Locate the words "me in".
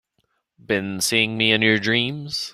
1.37-1.61